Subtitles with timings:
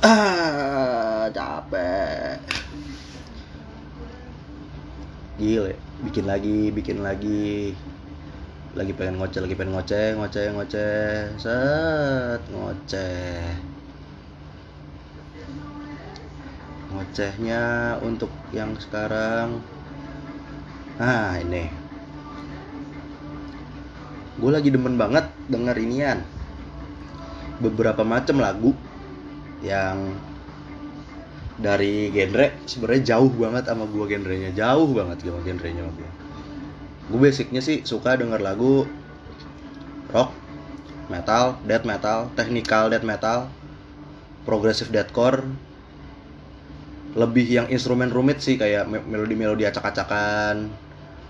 [0.00, 2.40] ah capek.
[5.36, 7.76] Gile bikin lagi bikin lagi.
[8.72, 11.36] Lagi pengen ngoceh lagi pengen ngoceh ngoceh ngoceh.
[11.36, 13.44] Set ngoceh.
[16.90, 17.62] Ngocehnya
[18.00, 19.60] untuk yang sekarang.
[20.96, 21.68] Nah ini.
[24.40, 26.24] Gue lagi demen banget denger inian.
[27.60, 28.72] Beberapa macam lagu
[29.64, 29.96] yang
[31.60, 36.10] dari genre sebenarnya jauh banget sama gua genrenya jauh banget sama genrenya sama gua.
[37.10, 38.86] Gue basicnya sih suka denger lagu
[40.14, 40.30] rock
[41.12, 43.50] metal death metal technical death metal
[44.46, 45.42] progressive deathcore.
[47.18, 50.70] Lebih yang instrumen rumit sih kayak me- melodi-melodi acak-acakan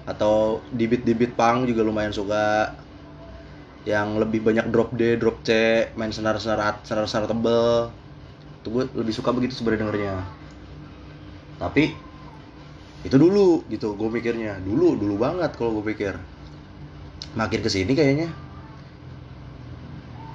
[0.05, 2.77] atau di beat di beat punk juga lumayan suka.
[3.89, 5.51] Yang lebih banyak drop D, drop C,
[5.97, 7.89] main senar-senar senar-senar tebel.
[8.61, 10.15] Itu gue lebih suka begitu sebenarnya dengernya.
[11.57, 11.97] Tapi
[13.01, 14.61] itu dulu gitu gue mikirnya.
[14.61, 16.13] Dulu dulu banget kalau gue pikir.
[17.33, 18.29] Makin ke sini kayaknya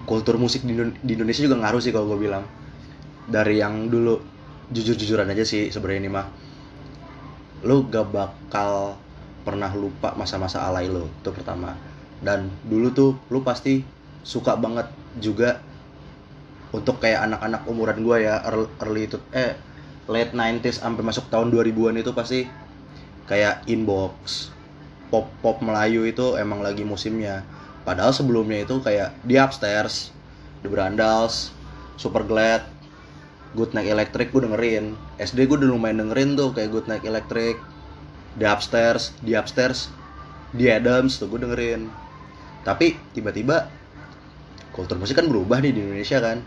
[0.05, 2.45] kultur musik di, Indo- di Indonesia juga ngaruh sih kalau gue bilang.
[3.25, 4.21] Dari yang dulu
[4.69, 6.27] jujur-jujuran aja sih sebenarnya ini mah.
[7.65, 8.97] Lu gak bakal
[9.45, 11.73] pernah lupa masa-masa alay lo itu pertama.
[12.21, 13.85] Dan dulu tuh lu pasti
[14.25, 14.89] suka banget
[15.21, 15.61] juga
[16.75, 18.35] untuk kayak anak-anak umuran gua ya
[18.83, 19.55] early, itu eh
[20.11, 22.45] late 90s sampai masuk tahun 2000-an itu pasti
[23.25, 24.51] kayak inbox
[25.09, 27.47] pop pop Melayu itu emang lagi musimnya.
[27.87, 30.11] Padahal sebelumnya itu kayak di upstairs
[30.59, 31.55] di Brandals
[31.95, 32.65] Super Glad
[33.55, 34.99] Good Night Electric gue dengerin.
[35.15, 37.55] SD gue udah lumayan dengerin tuh kayak Good Night Electric
[38.35, 39.87] di upstairs di upstairs
[40.51, 41.87] di Adams tuh gue dengerin.
[42.67, 43.71] Tapi tiba-tiba
[44.75, 46.43] kultur musik kan berubah nih di Indonesia kan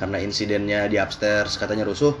[0.00, 2.16] karena insidennya di upstairs katanya rusuh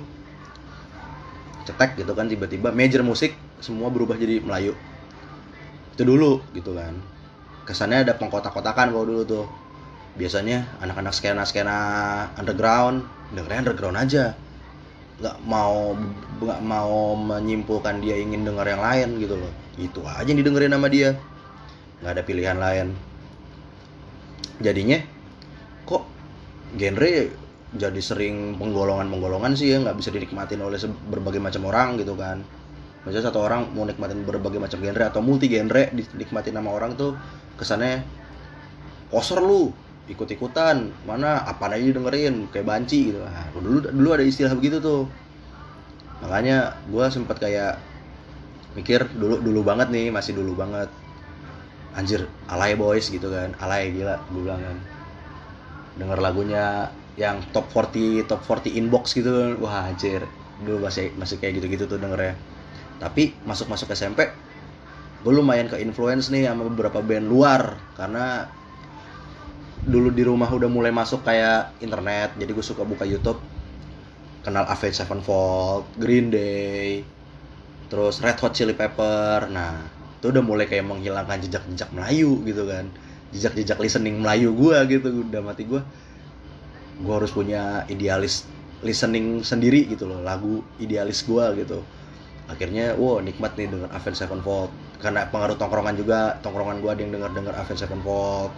[1.64, 4.72] cetek gitu kan tiba-tiba major musik semua berubah jadi Melayu.
[5.94, 6.96] Itu dulu gitu kan.
[7.68, 9.46] Kesannya ada pengkotak-kotakan kalau dulu tuh.
[10.18, 11.78] Biasanya anak-anak skena skena
[12.34, 14.34] underground dengernya underground aja.
[15.20, 15.94] Nggak mau
[16.40, 19.52] nggak mau menyimpulkan dia ingin denger yang lain gitu loh.
[19.78, 21.14] Itu aja yang didengerin sama dia.
[22.02, 22.86] Nggak ada pilihan lain.
[24.60, 24.98] Jadinya
[25.86, 26.04] kok
[26.74, 27.14] genre
[27.70, 32.42] jadi sering penggolongan-penggolongan sih ya nggak bisa dinikmatin oleh berbagai macam orang gitu kan.
[33.06, 37.14] Maksudnya satu orang mau nikmatin berbagai macam genre atau multi genre dinikmatin sama orang tuh
[37.54, 38.02] kesannya
[39.08, 39.70] poser lu
[40.10, 43.22] ikut-ikutan mana apa aja dengerin kayak banci gitu.
[43.22, 45.06] Nah, dulu dulu ada istilah begitu tuh.
[46.26, 47.78] Makanya gue sempat kayak
[48.74, 50.90] mikir dulu dulu banget nih masih dulu banget.
[51.94, 54.76] Anjir alay boys gitu kan alay gila gue bilang kan.
[55.94, 60.24] Denger lagunya yang top 40 top 40 inbox gitu wah anjir
[60.64, 62.32] dulu masih masih kayak gitu-gitu tuh dengernya
[62.96, 64.24] tapi masuk-masuk SMP
[65.20, 68.48] gue lumayan ke influence nih sama beberapa band luar karena
[69.84, 73.40] dulu di rumah udah mulai masuk kayak internet jadi gue suka buka YouTube
[74.40, 77.04] kenal Avenged Sevenfold, Green Day,
[77.92, 79.48] terus Red Hot Chili Pepper.
[79.52, 79.84] Nah,
[80.20, 82.88] itu udah mulai kayak menghilangkan jejak-jejak Melayu gitu kan.
[83.30, 85.84] Jejak-jejak listening Melayu gua gitu udah mati gua.
[87.04, 88.44] Gua harus punya idealis
[88.84, 91.80] listening sendiri gitu loh, lagu idealis gua gitu.
[92.50, 94.70] Akhirnya, wow nikmat nih denger Avenged Sevenfold.
[95.00, 98.52] Karena pengaruh tongkrongan juga, tongkrongan gua ada yang denger-denger Avenged Sevenfold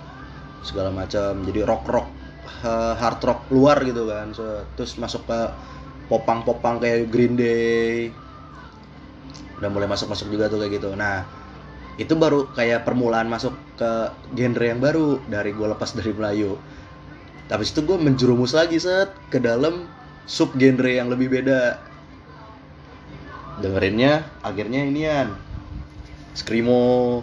[0.62, 1.42] segala macam.
[1.46, 2.08] Jadi rock-rock
[2.66, 4.34] eh, hard rock luar gitu kan.
[4.34, 4.44] So,
[4.78, 5.40] terus masuk ke
[6.10, 8.10] popang-popang kayak Green Day.
[9.58, 10.90] Udah mulai masuk-masuk juga tuh kayak gitu.
[10.98, 11.22] Nah,
[12.00, 13.90] itu baru kayak permulaan masuk ke
[14.32, 16.56] genre yang baru dari gue lepas dari Melayu.
[17.52, 19.84] Tapi itu gue menjerumus lagi set ke dalam
[20.24, 21.76] sub genre yang lebih beda.
[23.60, 25.36] Dengerinnya akhirnya inian
[26.32, 27.20] screamo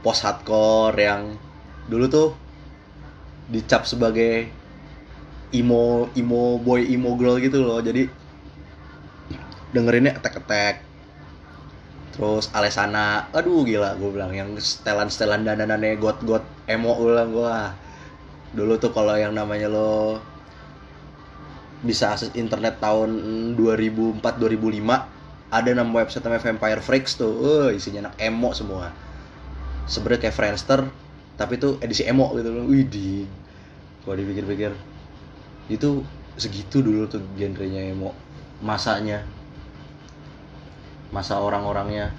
[0.00, 1.36] post hardcore yang
[1.92, 2.28] dulu tuh
[3.52, 4.48] dicap sebagai
[5.52, 7.84] emo emo boy emo girl gitu loh.
[7.84, 8.08] Jadi
[9.76, 10.74] dengerinnya attack attack
[12.16, 17.28] terus Alesana aduh gila gue bilang yang setelan setelan dandanannya got got emo gue bilang
[17.28, 17.56] gue
[18.56, 20.16] dulu tuh kalau yang namanya lo
[21.84, 23.12] bisa akses internet tahun
[23.54, 27.30] 2004 2005 ada nama website namanya Vampire Freaks tuh.
[27.30, 28.90] Uh, isinya anak emo semua.
[29.86, 30.80] Sebenarnya kayak Friendster
[31.36, 32.64] tapi tuh edisi emo gitu loh.
[32.66, 33.28] Wih di
[34.02, 34.72] kalau dipikir-pikir
[35.70, 36.02] itu
[36.40, 38.10] segitu dulu tuh genrenya emo.
[38.64, 39.22] Masanya.
[41.14, 42.10] Masa orang-orangnya.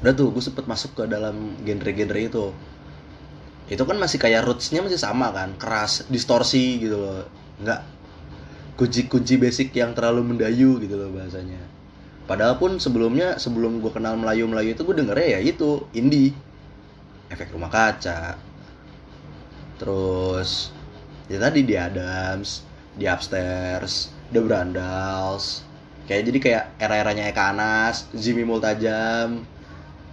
[0.00, 2.54] Udah tuh gue sempet masuk ke dalam genre-genre itu
[3.68, 7.28] itu kan masih kayak rootsnya masih sama kan keras distorsi gitu loh.
[7.60, 7.80] Nggak
[8.80, 11.60] kunci-kunci basic yang terlalu mendayu gitu loh bahasanya.
[12.24, 16.32] Padahal pun sebelumnya sebelum gue kenal Melayu Melayu itu gue dengernya ya itu indie.
[17.28, 18.40] Efek rumah kaca.
[19.76, 20.72] Terus
[21.28, 22.64] ya tadi di Adams
[22.96, 25.60] di Upstairs The Brandals.
[26.08, 29.44] Kayak jadi kayak era-eranya Eka Anas Jimmy Multajam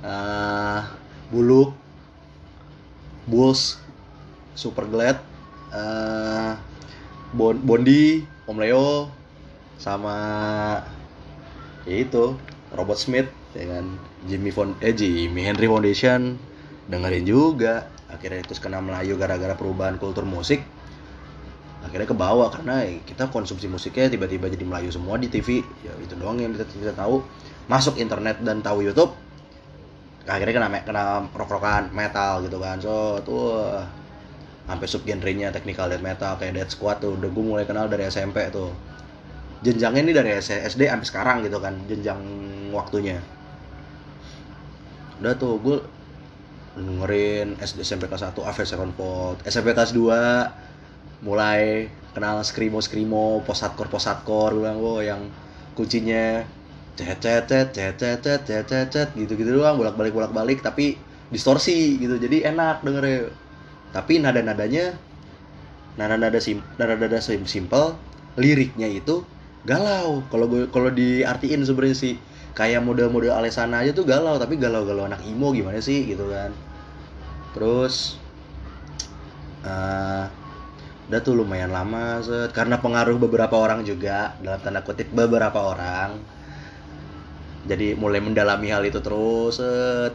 [0.03, 0.79] uh,
[1.31, 1.84] Buluk
[3.25, 3.81] Bulls
[4.55, 5.19] Super Glad
[5.75, 6.55] uh,
[7.35, 9.09] bon Bondi Om Leo
[9.75, 10.15] sama
[11.83, 12.37] ya itu
[12.71, 16.39] Robert Smith dengan Jimmy Fond eh Jimmy Henry Foundation
[16.89, 17.89] dengerin juga.
[18.05, 20.61] Akhirnya terus kena Melayu gara-gara perubahan kultur musik.
[21.81, 26.17] Akhirnya ke bawah karena kita konsumsi musiknya tiba-tiba jadi Melayu semua di TV ya itu
[26.17, 27.25] doang yang kita, kita tahu.
[27.65, 29.09] Masuk internet dan tahu YouTube
[30.25, 32.81] akhirnya kena kena rock-rockan metal gitu kan.
[32.81, 33.73] So tuh
[34.65, 38.49] sampai subgenrenya technical death metal kayak Dead Squad tuh udah gue mulai kenal dari SMP
[38.49, 38.73] tuh.
[39.61, 42.21] Jenjangnya ini dari SD sampai sekarang gitu kan jenjang
[42.73, 43.21] waktunya.
[45.21, 45.77] Udah tuh gue
[46.75, 49.37] dengerin SD SMP kelas 1 Avenged Sevenfold.
[49.47, 55.31] SMP kelas 2 mulai kenal skrimo skrimo post hardcore post hardcore oh yang
[55.75, 56.43] kuncinya
[56.95, 60.59] cet cet cet cet cet cet cet cet gitu gitu doang bolak balik bolak balik
[60.63, 60.95] tapi
[61.29, 62.15] distorsi gitu.
[62.15, 63.31] Jadi enak dengernya.
[63.91, 64.95] Tapi nada nadanya
[65.95, 67.95] nada nada sim nada nada sim simple
[68.39, 69.23] liriknya itu
[69.67, 70.23] galau.
[70.31, 72.13] Kalau kalau diartiin sebenarnya sih
[72.55, 76.51] kayak model-model Alessana aja tuh galau tapi galau-galau anak imo gimana sih gitu kan.
[77.55, 78.19] Terus
[79.63, 80.27] uh,
[81.05, 86.17] udah tuh lumayan lama set karena pengaruh beberapa orang juga dalam tanda kutip beberapa orang
[87.65, 90.13] jadi mulai mendalami hal itu terus set.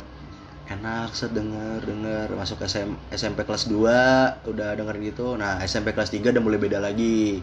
[0.70, 2.30] Enak set denger denger.
[2.38, 5.34] Masuk SM, SMP kelas 2 udah denger gitu.
[5.34, 7.42] Nah SMP kelas 3 udah mulai beda lagi.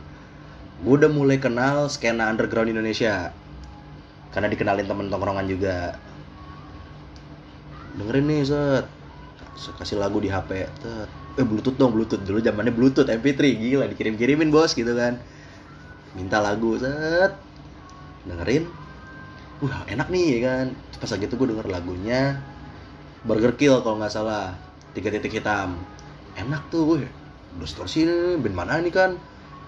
[0.80, 3.36] Gue udah mulai kenal skena underground Indonesia.
[4.32, 6.00] Karena dikenalin temen tongkrongan juga.
[8.00, 8.86] Dengerin nih set.
[9.76, 11.10] Kasih lagu di HP set.
[11.36, 12.24] Eh bluetooth dong bluetooth.
[12.24, 15.20] Dulu zamannya bluetooth MP3 gila dikirim kirimin bos gitu kan.
[16.16, 17.36] Minta lagu set.
[18.24, 18.87] Dengerin
[19.64, 20.66] wah enak nih ya kan?
[20.98, 22.42] Pas lagi itu gue denger lagunya
[23.26, 24.54] Burger Kill kalau nggak salah.
[24.94, 25.78] Tiga titik hitam.
[26.38, 27.10] Enak tuh gue
[27.58, 28.06] distorsi
[28.38, 29.18] band mana nih kan?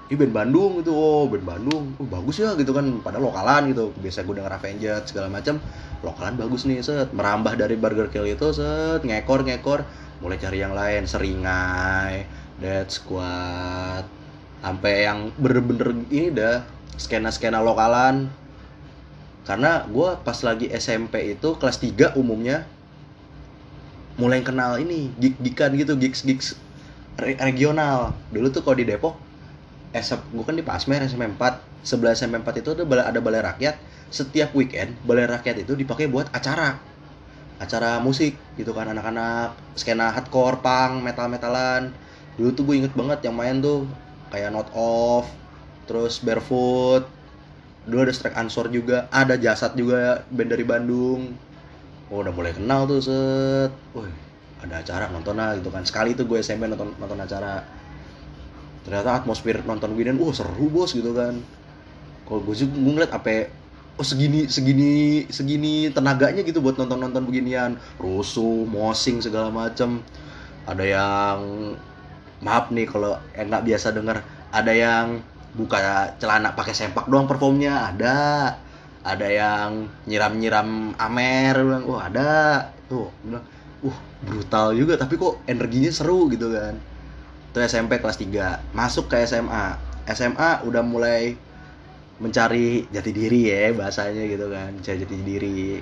[0.10, 0.94] Ini band Bandung gitu.
[0.94, 1.94] Oh band Bandung.
[1.98, 3.02] Oh, bagus ya gitu kan.
[3.02, 3.94] Pada lokalan gitu.
[3.98, 5.62] Biasa gue denger Avenged segala macam.
[6.02, 7.14] Lokalan bagus nih set.
[7.14, 9.06] Merambah dari Burger Kill itu set.
[9.06, 9.86] Ngekor ngekor.
[10.22, 11.06] Mulai cari yang lain.
[11.06, 12.26] Seringai
[12.58, 14.06] Dead Squad.
[14.60, 16.66] Sampai yang bener-bener ini dah.
[17.00, 18.28] Skena-skena lokalan
[19.50, 22.70] karena gue pas lagi SMP itu kelas 3 umumnya
[24.22, 26.54] mulai kenal ini gig-gigan gitu gigs-gigs
[27.18, 28.14] regional.
[28.30, 29.18] Dulu tuh kalau di Depok
[29.90, 33.42] SMP gue kan di Pasmer SMP 4 sebelah SMP 4 itu ada balai, ada balai
[33.42, 33.82] rakyat.
[34.14, 36.78] Setiap weekend balai rakyat itu dipakai buat acara.
[37.58, 41.90] Acara musik gitu kan anak-anak skena hardcore punk metal metalan
[42.40, 43.84] dulu tuh gue inget banget yang main tuh
[44.32, 45.28] kayak not off
[45.92, 47.04] terus barefoot
[47.90, 51.34] dulu ada strike ansor juga ada jasad juga band dari Bandung.
[52.10, 53.74] Oh udah mulai kenal tuh set.
[53.98, 54.10] Woi
[54.60, 55.84] ada acara nonton lah gitu kan.
[55.88, 57.64] Sekali itu gue SMP nonton nonton acara.
[58.86, 61.42] Ternyata atmosfer nonton Widen wah seru bos gitu kan.
[62.28, 63.50] Kalau gue juga gue ngeliat apa
[64.00, 67.82] oh segini segini segini tenaganya gitu buat nonton nonton beginian.
[67.98, 70.04] Rusuh mosing segala macem.
[70.70, 71.40] Ada yang
[72.40, 75.20] maaf nih kalau nggak biasa denger ada yang
[75.58, 78.18] buka celana pakai sempak doang performnya ada.
[79.00, 82.70] Ada yang nyiram-nyiram amer bilang wah ada.
[82.92, 83.46] Tuh bilang
[83.80, 86.76] uh brutal juga tapi kok energinya seru gitu kan.
[87.50, 89.80] Itu SMP kelas 3 masuk ke SMA
[90.10, 91.34] SMA udah mulai
[92.20, 95.80] mencari jati diri ya bahasanya gitu kan mencari jati diri.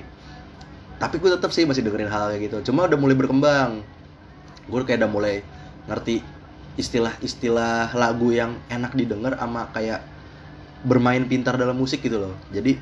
[0.98, 3.82] Tapi gue tetap sih masih dengerin hal kayak gitu cuma udah mulai berkembang.
[4.70, 5.36] Gue kayak udah mulai
[5.90, 6.37] ngerti
[6.78, 10.06] istilah-istilah lagu yang enak didengar sama kayak
[10.86, 12.36] bermain pintar dalam musik gitu loh.
[12.54, 12.78] Jadi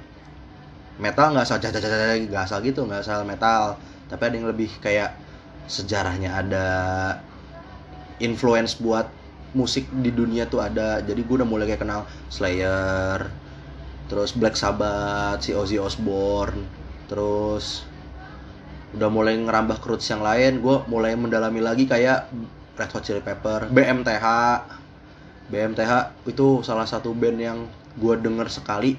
[1.00, 3.80] metal nggak asal jajan nggak asal gitu nggak asal metal.
[4.12, 5.16] Tapi ada yang lebih kayak
[5.66, 6.68] sejarahnya ada
[8.22, 9.10] influence buat
[9.56, 11.00] musik di dunia tuh ada.
[11.00, 13.32] Jadi gue udah mulai kayak kenal Slayer
[14.06, 16.62] terus Black Sabbath si Ozzy Osbourne
[17.10, 17.82] terus
[18.94, 20.60] udah mulai ngerambah roots yang lain.
[20.60, 22.28] Gue mulai mendalami lagi kayak
[22.76, 24.26] Red Hot Chili Pepper BMTH
[25.46, 25.94] BMTH
[26.26, 27.60] itu salah satu band yang
[27.96, 28.98] gue denger sekali.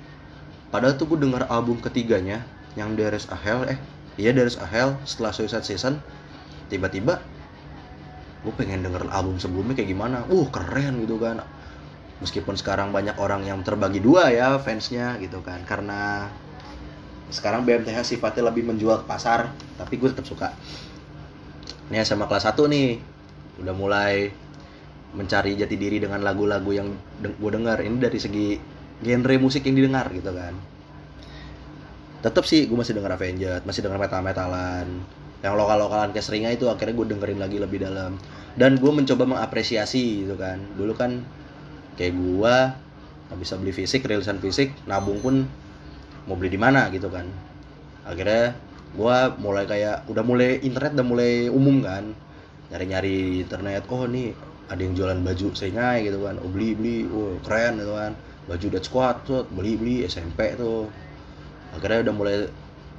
[0.71, 2.43] Padahal tuh gue denger album ketiganya
[2.79, 3.79] yang There is a Hell eh
[4.17, 5.99] iya There is a Hell setelah Suicide Season
[6.71, 7.23] tiba-tiba
[8.47, 10.23] gue pengen denger album sebelumnya kayak gimana.
[10.31, 11.43] Uh keren gitu kan.
[12.23, 15.67] Meskipun sekarang banyak orang yang terbagi dua ya fansnya gitu kan.
[15.67, 16.31] Karena
[17.27, 20.55] sekarang BMTH sifatnya lebih menjual ke pasar tapi gue tetap suka.
[21.91, 23.16] Ini SMA kelas 1 nih
[23.61, 24.31] udah mulai
[25.17, 27.81] mencari jati diri dengan lagu-lagu yang gue dengar.
[27.81, 28.61] Ini dari segi
[29.01, 30.55] genre musik yang didengar gitu kan.
[32.21, 34.87] Tetap sih gue masih denger Avenged masih denger metal metalan
[35.45, 38.21] yang lokal lokalan kayak Seringa itu akhirnya gue dengerin lagi lebih dalam.
[38.57, 40.61] Dan gue mencoba mengapresiasi gitu kan.
[40.77, 41.25] Dulu kan
[41.97, 42.55] kayak gue
[43.27, 45.45] nggak bisa beli fisik rilisan fisik nabung pun
[46.29, 47.25] mau beli di mana gitu kan.
[48.05, 48.57] Akhirnya
[48.97, 52.17] gue mulai kayak udah mulai internet udah mulai umum kan
[52.71, 54.35] nyari-nyari internet oh nih
[54.67, 56.37] ada yang jualan baju Seringa gitu kan.
[56.43, 56.99] Oh beli beli.
[57.07, 58.13] Oh keren gitu kan.
[58.47, 60.91] Baju Dead Squad tuh beli beli SMP tuh.
[61.75, 62.37] Akhirnya udah mulai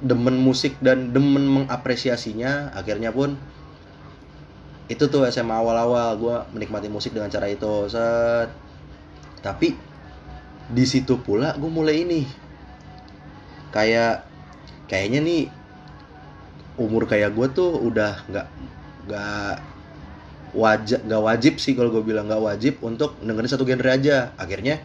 [0.00, 2.72] demen musik dan demen mengapresiasinya.
[2.72, 3.36] Akhirnya pun
[4.88, 6.16] itu tuh SMA awal-awal.
[6.16, 7.88] Gue menikmati musik dengan cara itu.
[7.92, 8.48] Set.
[9.44, 9.76] Tapi
[10.72, 12.24] di situ pula gue mulai ini.
[13.68, 14.24] Kayak
[14.88, 15.42] kayaknya nih
[16.80, 18.46] umur kayak gue tuh udah nggak
[19.08, 19.56] nggak
[20.52, 24.36] wajib nggak wajib sih kalau gue bilang nggak wajib untuk dengerin satu genre aja.
[24.36, 24.84] Akhirnya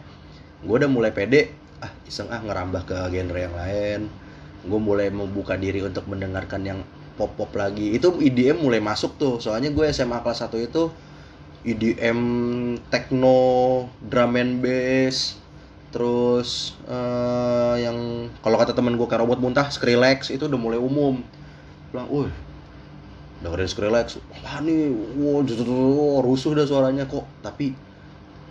[0.64, 1.52] gue udah mulai pede.
[1.84, 4.00] Ah iseng ah ngerambah ke genre yang lain.
[4.64, 6.80] Gue mulai membuka diri untuk mendengarkan yang
[7.20, 7.92] pop pop lagi.
[7.92, 9.36] Itu EDM mulai masuk tuh.
[9.44, 10.88] Soalnya gue SMA kelas 1 itu
[11.64, 12.20] EDM
[12.92, 13.36] techno
[14.04, 15.40] drum and bass
[15.88, 21.22] terus uh, yang kalau kata temen gue kayak robot muntah Skrillex itu udah mulai umum.
[21.94, 22.43] Bilang, wih
[23.44, 24.78] dengerin Skrillex, wah nih,
[25.20, 25.40] wow,
[26.26, 27.64] rusuh dah suaranya kok, tapi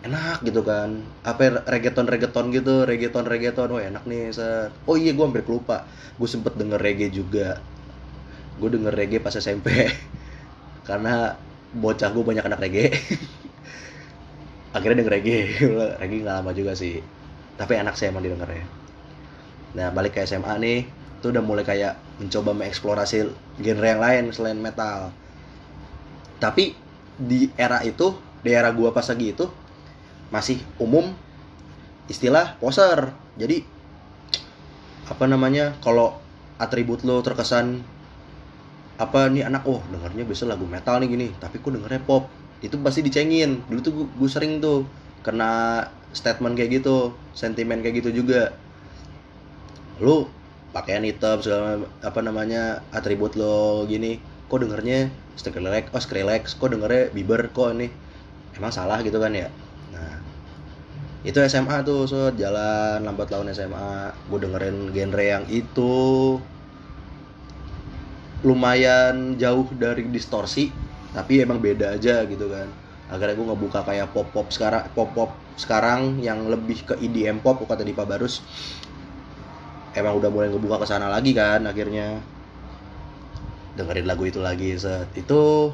[0.07, 0.89] enak gitu kan.
[1.29, 1.41] Apa
[1.73, 4.71] reggaeton reggaeton gitu reggaeton reggaeton wah enak nih set.
[4.89, 5.73] Oh iya gue hampir lupa
[6.19, 7.41] gue sempet denger reggae juga.
[8.59, 9.67] Gue denger reggae pas SMP
[10.88, 11.09] karena
[11.83, 12.89] bocah gue banyak anak reggae.
[14.75, 15.39] Akhirnya denger reggae.
[16.01, 16.93] Reggae nggak lama juga sih.
[17.59, 18.63] Tapi enak sih emang didengarnya.
[19.77, 20.77] Nah balik ke SMA nih.
[21.17, 23.29] Itu udah mulai kayak mencoba mengeksplorasi
[23.62, 25.10] genre yang lain selain metal.
[26.38, 26.75] Tapi
[27.17, 29.46] di era itu di era gue pas lagi itu
[30.29, 31.13] masih umum
[32.12, 33.10] istilah poser.
[33.39, 33.63] Jadi
[35.10, 36.15] apa namanya kalau
[36.62, 37.82] atribut lo terkesan
[39.00, 39.65] apa nih anak?
[39.65, 42.29] Oh dengarnya biasa lagu metal nih gini tapi kok dengernya pop.
[42.62, 43.63] Itu pasti dicengin.
[43.67, 44.86] Dulu tuh gue sering tuh
[45.25, 48.53] kena statement kayak gitu sentimen kayak gitu juga.
[49.98, 50.27] Lu
[50.74, 54.18] pakaian hitam segala apa namanya atribut lo gini.
[54.50, 57.88] Kok dengernya Skrillex oh Skrillex kok dengernya Bieber kok ini?
[58.58, 59.48] Emang salah gitu kan ya?
[61.24, 66.36] Itu SMA tuh so jalan lambat laun SMA gue dengerin genre yang itu.
[68.44, 70.68] Lumayan jauh dari distorsi
[71.15, 72.68] tapi emang beda aja gitu kan.
[73.08, 77.62] Akhirnya gue ngebuka kayak pop pop sekarang pop pop sekarang yang lebih ke EDM pop
[77.62, 78.44] kata Dipa Barus
[79.93, 82.21] emang udah mulai ngebuka ke sana lagi kan akhirnya.
[83.73, 85.09] Dengerin lagu itu lagi set.
[85.17, 85.73] Itu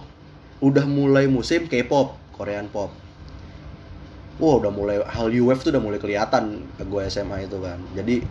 [0.63, 2.91] udah mulai musim K-pop Korean pop.
[4.39, 7.79] Wah udah mulai hal UF tuh udah mulai kelihatan ke gue SMA itu kan.
[7.91, 8.23] Jadi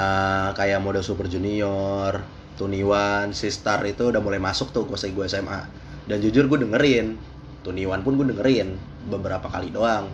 [0.00, 2.24] uh, kayak mode Super Junior,
[2.56, 5.60] Tuniwan, Sistar itu udah mulai masuk tuh pas gue SMA
[6.08, 7.20] dan jujur gue dengerin.
[7.60, 8.80] Tuniwan pun gue dengerin
[9.12, 10.08] beberapa kali doang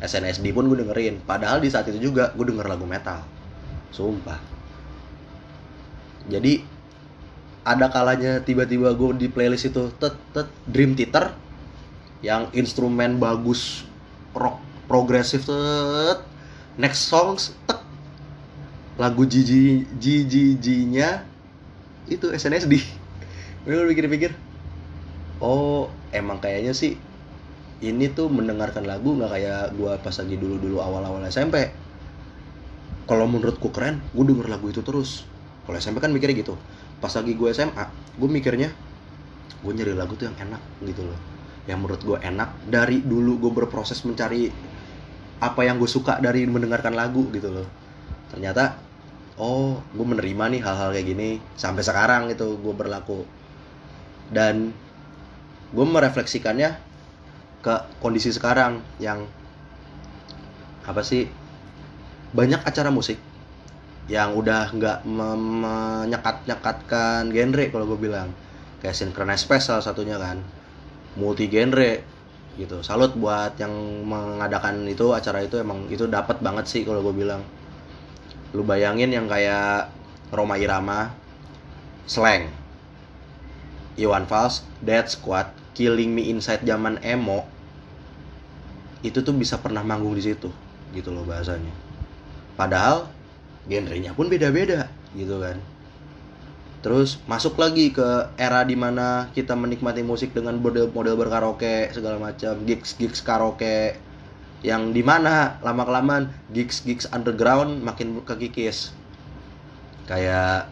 [0.00, 1.24] SNSD pun gue dengerin.
[1.24, 3.24] Padahal di saat itu juga gue denger lagu metal.
[3.92, 4.38] Sumpah.
[6.26, 6.60] Jadi
[7.66, 11.34] ada kalanya tiba-tiba gue di playlist itu tet tet Dream Theater
[12.22, 13.86] yang instrumen bagus
[14.34, 16.20] rock progresif tet
[16.76, 17.80] next songs tek.
[18.96, 19.84] Lagu Gigi
[20.88, 21.26] nya
[22.06, 22.80] itu SNSD
[23.66, 24.30] gue pikir-pikir
[25.42, 26.94] oh emang kayaknya sih
[27.84, 31.68] ini tuh mendengarkan lagu nggak kayak gua pas lagi dulu-dulu awal-awal SMP
[33.06, 35.22] kalau menurutku keren gue denger lagu itu terus.
[35.64, 36.58] Kalau SMP kan mikirnya gitu.
[36.98, 37.86] Pas lagi gue SMA
[38.18, 38.74] gue mikirnya
[39.62, 41.18] gue nyari lagu tuh yang enak gitu loh.
[41.70, 44.50] Yang menurut gue enak dari dulu gue berproses mencari
[45.38, 47.66] apa yang gue suka dari mendengarkan lagu gitu loh.
[48.34, 48.74] Ternyata
[49.38, 53.22] oh gue menerima nih hal-hal kayak gini sampai sekarang gitu gue berlaku.
[54.34, 54.74] Dan
[55.70, 56.85] gue merefleksikannya
[57.66, 59.26] ke kondisi sekarang yang
[60.86, 61.26] apa sih
[62.30, 63.18] banyak acara musik
[64.06, 68.30] yang udah nggak menyekat-nyekatkan genre kalau gue bilang.
[68.78, 70.38] Kayak Synchronize Special satunya kan
[71.18, 72.06] multi genre
[72.54, 72.86] gitu.
[72.86, 73.74] Salut buat yang
[74.06, 77.42] mengadakan itu acara itu emang itu dapat banget sih kalau gue bilang.
[78.54, 79.90] Lu bayangin yang kayak
[80.30, 81.10] Roma Irama
[82.06, 82.46] Slang
[83.98, 87.55] Iwan Fals Dead Squad Killing Me Inside zaman emo
[89.04, 90.48] itu tuh bisa pernah manggung di situ
[90.94, 91.72] gitu loh bahasanya.
[92.56, 93.10] Padahal
[93.68, 95.58] genrenya pun beda-beda gitu kan.
[96.80, 102.22] Terus masuk lagi ke era di mana kita menikmati musik dengan model model berkaraoke segala
[102.22, 103.98] macam gigs gigs karaoke
[104.62, 108.94] yang di mana lama kelamaan gigs gigs underground makin kekikis.
[110.06, 110.70] Kayak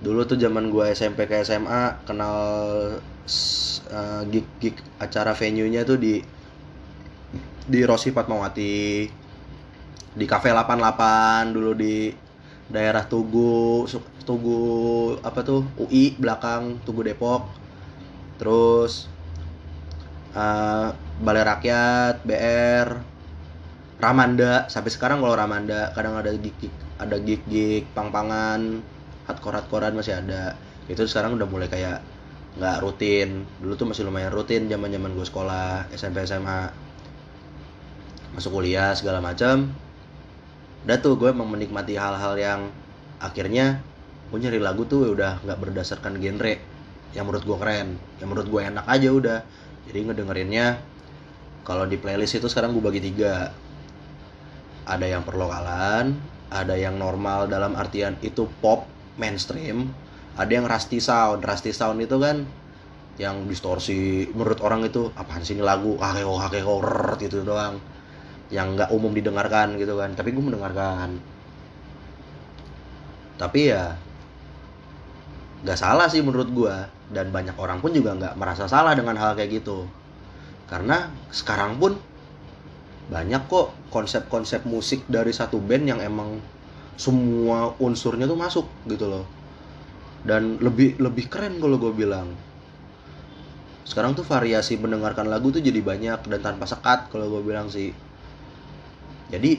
[0.00, 2.36] dulu tuh zaman gue SMP ke SMA kenal
[3.92, 6.24] uh, gig gig acara venue nya tuh di
[7.64, 9.08] di Rosi Fatmawati
[10.14, 12.12] di Cafe 88 dulu di
[12.68, 13.84] daerah Tugu
[14.24, 17.44] Tugu apa tuh UI belakang Tugu Depok.
[18.40, 19.06] Terus
[20.32, 20.90] uh,
[21.20, 22.88] Balai Rakyat BR
[24.00, 24.64] Ramanda.
[24.72, 28.80] Sampai sekarang kalau Ramanda kadang ada gig, gig ada gig gig pang-pangan
[29.28, 30.56] hardcore hardcorean masih ada.
[30.88, 32.00] Itu sekarang udah mulai kayak
[32.56, 33.44] nggak rutin.
[33.60, 36.72] Dulu tuh masih lumayan rutin zaman zaman gue sekolah SMP SMA
[38.34, 39.70] masuk kuliah segala macam.
[40.84, 42.60] Udah tuh gue emang menikmati hal-hal yang
[43.22, 43.80] akhirnya
[44.28, 46.58] gue nyari lagu tuh udah nggak berdasarkan genre.
[47.14, 47.88] Yang menurut gue keren
[48.18, 49.38] yang menurut gue enak aja udah.
[49.86, 50.82] Jadi ngedengerinnya
[51.62, 53.54] kalau di playlist itu sekarang gue bagi tiga.
[54.84, 56.12] Ada yang perlokalan
[56.52, 58.84] ada yang normal dalam artian itu pop
[59.16, 59.88] mainstream
[60.34, 61.46] ada yang rusty sound.
[61.46, 62.42] Rusty sound itu kan
[63.14, 65.94] yang distorsi menurut orang itu apaan sih ini lagu?
[65.94, 66.74] Hakeko hakeko
[67.22, 67.93] gitu doang
[68.52, 70.12] yang nggak umum didengarkan gitu kan.
[70.12, 71.16] Tapi gue mendengarkan.
[73.40, 73.96] Tapi ya
[75.64, 76.76] nggak salah sih menurut gue
[77.08, 79.88] dan banyak orang pun juga nggak merasa salah dengan hal kayak gitu.
[80.68, 81.96] Karena sekarang pun
[83.08, 86.40] banyak kok konsep-konsep musik dari satu band yang emang
[86.96, 89.24] semua unsurnya tuh masuk gitu loh.
[90.24, 92.32] Dan lebih lebih keren kalau gue bilang.
[93.84, 97.92] Sekarang tuh variasi mendengarkan lagu tuh jadi banyak dan tanpa sekat kalau gue bilang sih
[99.34, 99.58] jadi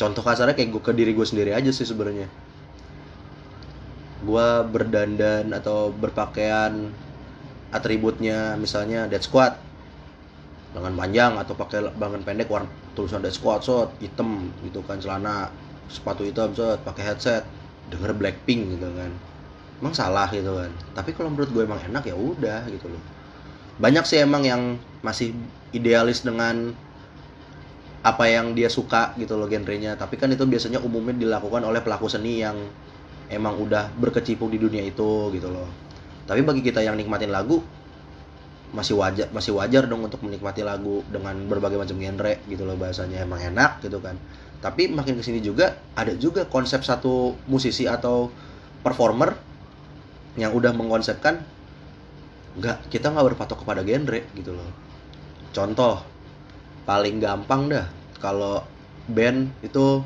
[0.00, 2.26] contoh kasarnya kayak gue ke diri gue sendiri aja sih sebenarnya.
[4.22, 6.90] Gue berdandan atau berpakaian
[7.72, 9.56] atributnya misalnya dead squad
[10.72, 15.52] lengan panjang atau pakai lengan pendek warna tulisan dead squad shot hitam gitu kan celana
[15.92, 17.44] sepatu hitam shot pakai headset
[17.92, 19.12] denger Blackpink gitu kan.
[19.82, 20.70] Emang salah gitu kan.
[20.94, 23.02] Tapi kalau menurut gue emang enak ya udah gitu loh.
[23.82, 25.34] Banyak sih emang yang masih
[25.74, 26.72] idealis dengan
[28.02, 29.94] apa yang dia suka gitu loh genrenya.
[29.94, 32.58] Tapi kan itu biasanya umumnya dilakukan oleh pelaku seni yang
[33.30, 35.66] emang udah berkecimpung di dunia itu gitu loh.
[36.26, 37.62] Tapi bagi kita yang nikmatin lagu
[38.72, 43.22] masih wajar masih wajar dong untuk menikmati lagu dengan berbagai macam genre gitu loh bahasanya
[43.22, 44.18] emang enak gitu kan.
[44.58, 48.32] Tapi makin ke sini juga ada juga konsep satu musisi atau
[48.82, 49.34] performer
[50.40, 51.44] yang udah mengkonsepkan
[52.52, 54.70] nggak kita nggak berpatok kepada genre gitu loh.
[55.52, 56.11] Contoh
[56.82, 57.86] paling gampang dah.
[58.18, 58.62] Kalau
[59.10, 60.02] band itu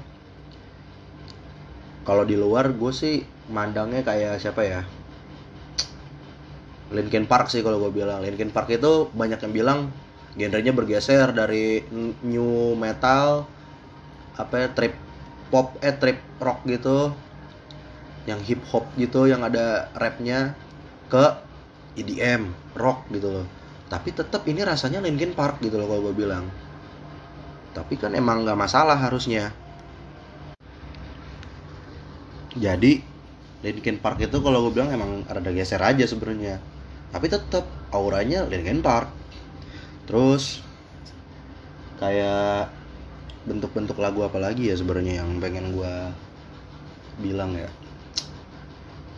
[2.06, 4.82] kalau di luar gue sih mandangnya kayak siapa ya?
[6.94, 8.22] Linkin Park sih kalau gue bilang.
[8.22, 9.78] Linkin Park itu banyak yang bilang
[10.36, 11.82] genrenya bergeser dari
[12.22, 13.48] new metal
[14.36, 14.94] apa ya trip
[15.48, 17.08] pop eh trip rock gitu
[18.28, 20.52] yang hip hop gitu yang ada rapnya
[21.08, 21.24] ke
[21.96, 23.46] EDM rock gitu loh.
[23.88, 26.44] Tapi tetap ini rasanya Linkin Park gitu loh kalau gue bilang
[27.76, 29.52] tapi kan emang nggak masalah harusnya.
[32.56, 33.04] Jadi
[33.60, 36.56] Linkin Park itu kalau gue bilang emang ada geser aja sebenarnya.
[37.12, 39.12] Tapi tetap auranya Linkin Park.
[40.08, 40.64] Terus
[42.00, 42.72] kayak
[43.44, 45.94] bentuk-bentuk lagu apa lagi ya sebenarnya yang pengen gue
[47.20, 47.68] bilang ya?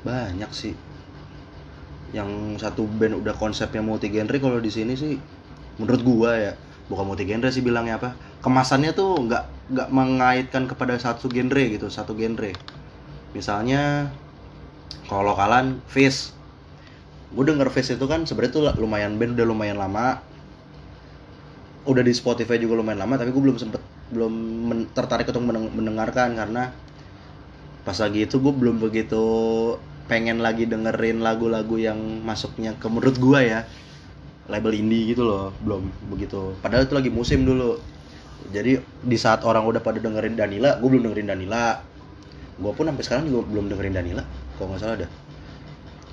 [0.02, 0.74] Banyak sih.
[2.10, 5.14] Yang satu band udah konsepnya multi genre kalau di sini sih
[5.78, 6.52] menurut gua ya
[6.90, 11.86] bukan multi genre sih bilangnya apa kemasannya tuh nggak nggak mengaitkan kepada satu genre gitu
[11.92, 12.52] satu genre.
[13.36, 14.08] Misalnya
[15.08, 16.20] kalau lokalan Face
[17.34, 20.20] gue denger Face itu kan sebenarnya tuh lumayan band udah lumayan lama.
[21.88, 23.80] Udah di Spotify juga lumayan lama tapi gue belum sempet
[24.12, 24.34] belum
[24.96, 25.44] tertarik untuk
[25.76, 26.72] mendengarkan karena
[27.86, 29.24] pas lagi itu gue belum begitu
[30.08, 33.60] pengen lagi dengerin lagu-lagu yang masuknya ke menurut gue ya.
[34.48, 36.56] Label indie gitu loh belum begitu.
[36.64, 37.76] Padahal itu lagi musim dulu
[38.48, 41.82] jadi di saat orang udah pada dengerin Danila gue belum dengerin Danila.
[42.58, 44.24] Gue pun sampai sekarang juga belum dengerin Danila
[44.56, 45.10] kalau nggak salah dah.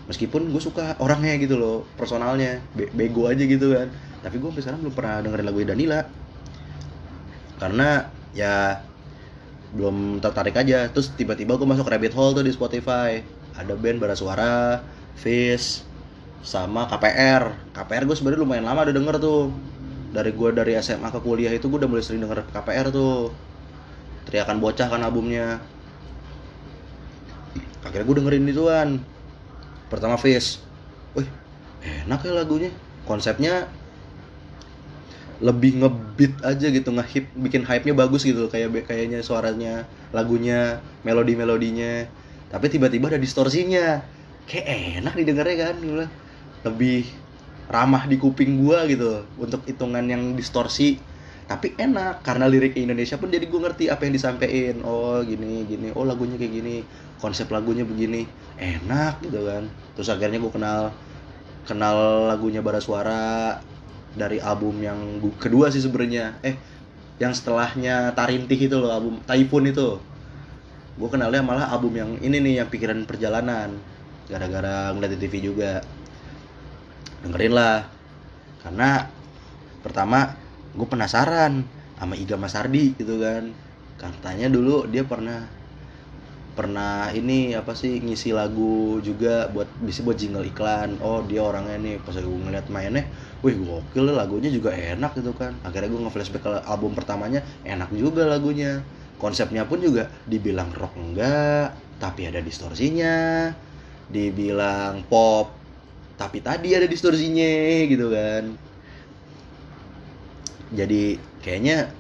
[0.06, 3.90] Meskipun gue suka orangnya gitu loh personalnya Be bego aja gitu kan.
[4.22, 6.00] Tapi gue sampai sekarang belum pernah dengerin lagu Danila.
[7.62, 7.90] Karena
[8.36, 8.84] ya
[9.74, 10.92] belum tertarik aja.
[10.92, 13.24] Terus tiba-tiba gue masuk rabbit hole tuh di Spotify.
[13.56, 14.84] Ada band bara suara
[15.16, 15.88] Fish
[16.46, 19.50] sama KPR KPR gue sebenarnya lumayan lama udah denger tuh
[20.16, 23.36] dari gue dari SMA ke kuliah itu gue udah mulai sering denger KPR tuh.
[24.24, 25.60] Teriakan bocah kan albumnya.
[27.84, 28.90] Akhirnya gue dengerin ituan
[29.92, 30.64] pertama Fish
[31.14, 31.28] wih
[32.08, 32.72] enak ya lagunya.
[33.04, 33.68] Konsepnya
[35.44, 39.84] lebih ngebeat aja gitu ngehip bikin hype-nya bagus gitu kayak kayaknya suaranya
[40.16, 42.08] lagunya melodi melodinya
[42.50, 44.00] tapi tiba-tiba ada distorsinya.
[44.46, 45.76] Kayak enak didengarnya kan
[46.66, 47.04] lebih
[47.70, 51.02] ramah di kuping gua gitu untuk hitungan yang distorsi.
[51.46, 54.82] Tapi enak karena lirik Indonesia pun jadi gue ngerti apa yang disampaikan.
[54.82, 55.94] Oh gini gini.
[55.94, 56.82] Oh lagunya kayak gini.
[57.22, 58.26] Konsep lagunya begini.
[58.58, 59.70] Enak gitu kan.
[59.94, 60.90] Terus akhirnya gue kenal
[61.70, 63.62] kenal lagunya Bara Suara
[64.18, 66.42] dari album yang kedua sih sebenarnya.
[66.42, 66.58] Eh
[67.22, 70.02] yang setelahnya Tarintih itu loh album Typhoon itu.
[70.98, 73.70] Gue kenalnya malah album yang ini nih yang pikiran perjalanan.
[74.26, 75.86] Gara-gara ngeliat di TV juga
[77.26, 77.90] dengerin lah.
[78.62, 79.10] Karena
[79.82, 80.38] pertama
[80.78, 81.66] gue penasaran
[81.98, 83.50] sama Iga Mas Ardi gitu kan.
[83.98, 85.50] Katanya dulu dia pernah
[86.56, 91.02] pernah ini apa sih ngisi lagu juga buat bisa buat jingle iklan.
[91.04, 93.04] Oh dia orangnya nih pas gue ngeliat mainnya
[93.44, 95.52] wih gokil lagunya juga enak gitu kan.
[95.68, 98.80] Akhirnya gue nge-flashback ke album pertamanya enak juga lagunya.
[99.16, 103.52] Konsepnya pun juga dibilang rock enggak tapi ada distorsinya.
[104.06, 105.65] Dibilang pop
[106.16, 107.52] tapi tadi ada distorsinya
[107.92, 108.56] gitu kan.
[110.72, 111.92] Jadi kayaknya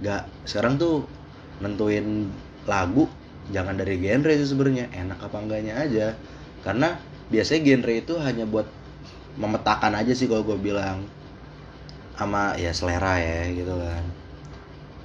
[0.00, 1.04] nggak sekarang tuh
[1.60, 2.32] nentuin
[2.64, 3.04] lagu
[3.52, 6.06] jangan dari genre sih sebenarnya enak apa enggaknya aja.
[6.64, 6.96] Karena
[7.28, 8.68] biasanya genre itu hanya buat
[9.36, 11.04] memetakan aja sih kalau gue bilang.
[12.16, 14.04] Sama ya selera ya gitu kan.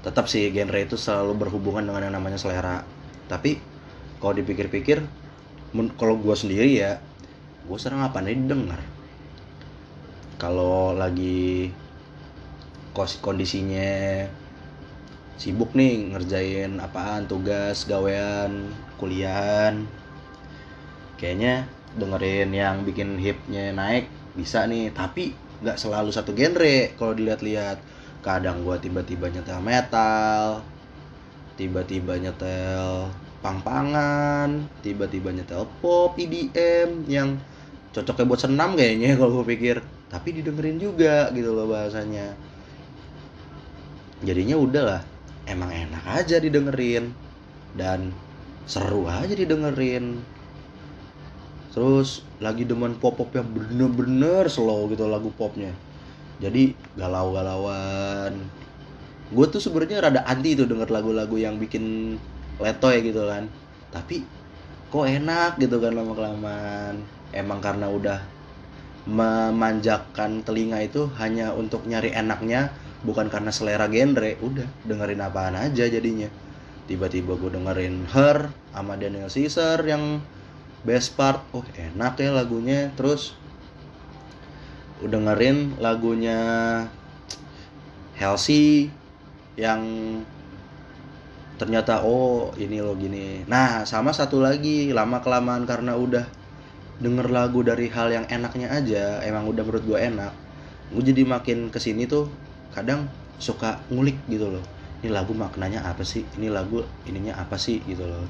[0.04, 2.84] Tetap sih genre itu selalu berhubungan dengan yang namanya selera.
[3.28, 3.60] Tapi
[4.20, 5.04] kalau dipikir-pikir
[6.00, 7.04] kalau gue sendiri ya
[7.66, 8.82] gue sering apa nih denger.
[10.38, 11.74] Kalau lagi
[12.96, 14.24] kondisinya
[15.36, 19.84] sibuk nih ngerjain apaan tugas gawean kuliahan
[21.20, 21.68] kayaknya
[22.00, 24.94] dengerin yang bikin hipnya naik bisa nih.
[24.94, 25.34] Tapi
[25.66, 27.82] nggak selalu satu genre kalau dilihat-lihat.
[28.26, 30.66] Kadang gua tiba-tiba nyetel metal
[31.56, 33.08] tiba-tiba nyetel
[33.40, 37.40] pang-pangan tiba-tiba nyetel pop EDM yang
[37.96, 39.80] cocoknya buat senam kayaknya kalau gue pikir.
[40.12, 42.36] Tapi didengerin juga gitu loh bahasanya.
[44.24, 45.02] Jadinya udahlah
[45.48, 47.16] emang enak aja didengerin.
[47.76, 48.12] Dan
[48.68, 50.20] seru aja didengerin.
[51.72, 55.72] Terus lagi demen pop pop yang bener-bener slow gitu lagu popnya.
[56.44, 58.36] Jadi galau-galauan.
[59.32, 62.16] Gue tuh sebenarnya rada anti tuh denger lagu-lagu yang bikin
[62.60, 63.48] letoy gitu kan.
[63.92, 64.24] Tapi
[64.88, 68.20] kok enak gitu kan lama kelamaan emang karena udah
[69.06, 72.74] memanjakan telinga itu hanya untuk nyari enaknya
[73.06, 74.34] bukan karena selera genre.
[74.42, 76.32] Udah dengerin apaan aja jadinya.
[76.90, 80.24] Tiba-tiba gue dengerin Her sama Daniel Caesar yang
[80.82, 81.46] best part.
[81.54, 82.90] Oh enak ya lagunya.
[82.98, 83.38] Terus
[85.06, 86.40] udah dengerin lagunya
[88.16, 88.90] Halsey
[89.60, 89.84] yang
[91.56, 93.44] ternyata oh ini lo gini.
[93.48, 96.26] Nah sama satu lagi lama kelamaan karena udah
[97.00, 100.34] denger lagu dari hal yang enaknya aja emang udah menurut gue enak
[100.94, 102.30] gue jadi makin ke sini tuh
[102.76, 104.64] kadang suka ngulik gitu loh.
[105.04, 106.24] Ini lagu maknanya apa sih?
[106.40, 107.84] Ini lagu ininya apa sih?
[107.84, 108.26] Gitu loh.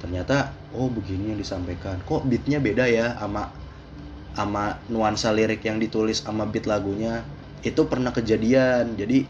[0.00, 2.00] Ternyata oh begini yang disampaikan.
[2.06, 3.52] Kok beatnya beda ya sama
[4.30, 7.26] sama nuansa lirik yang ditulis sama beat lagunya?
[7.60, 8.96] Itu pernah kejadian.
[8.96, 9.28] Jadi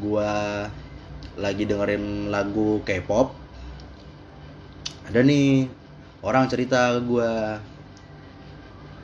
[0.00, 0.66] gua
[1.38, 3.30] lagi dengerin lagu K-pop.
[5.06, 5.70] Ada nih
[6.24, 7.62] orang cerita gua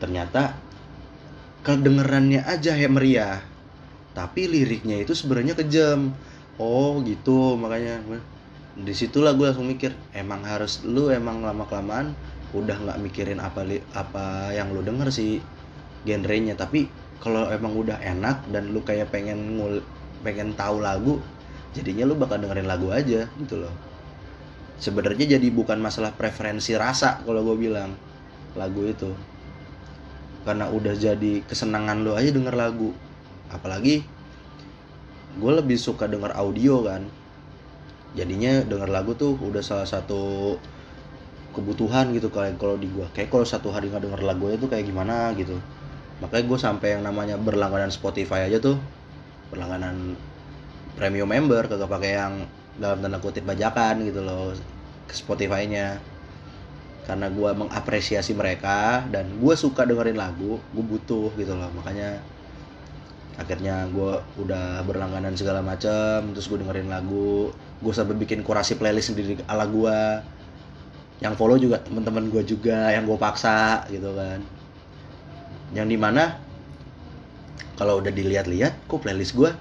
[0.03, 0.57] ternyata
[1.65, 3.55] kedengerannya aja ya meriah
[4.15, 6.15] tapi liriknya itu sebenarnya kejam.
[6.57, 7.99] Oh gitu makanya.
[8.79, 12.15] Di situlah gue langsung mikir emang harus lu emang lama kelamaan
[12.55, 15.43] udah nggak mikirin apa li, apa yang lu denger sih
[16.07, 16.55] genrenya.
[16.55, 16.87] Tapi
[17.19, 19.83] kalau emang udah enak dan lu kayak pengen ngul
[20.23, 21.21] pengen tahu lagu
[21.75, 23.75] jadinya lu bakal dengerin lagu aja gitu loh.
[24.79, 27.99] Sebenarnya jadi bukan masalah preferensi rasa kalau gue bilang
[28.55, 29.11] lagu itu
[30.45, 32.93] karena udah jadi kesenangan lu aja denger lagu.
[33.49, 34.05] Apalagi
[35.35, 37.03] gue lebih suka denger audio kan.
[38.15, 40.55] Jadinya denger lagu tuh udah salah satu
[41.57, 44.87] kebutuhan gitu kayak kalau di gue kayak kalau satu hari nggak denger lagu itu kayak
[44.87, 45.57] gimana gitu.
[46.23, 48.79] Makanya gue sampai yang namanya berlangganan Spotify aja tuh
[49.51, 50.15] berlangganan
[50.95, 52.47] premium member kagak pakai yang
[52.79, 54.55] dalam tanda kutip bajakan gitu loh
[55.07, 55.99] ke Spotify-nya
[57.05, 61.69] karena gue mengapresiasi mereka dan gue suka dengerin lagu gue butuh gitu loh.
[61.77, 62.17] Makanya
[63.37, 67.53] akhirnya gue udah berlangganan segala macam terus gue dengerin lagu.
[67.85, 69.99] Gue sampai bikin kurasi playlist sendiri ala gue
[71.21, 74.41] yang follow juga teman-teman gue juga yang gue paksa gitu kan.
[75.77, 76.41] Yang di mana
[77.77, 79.53] kalau udah dilihat-lihat kok playlist gue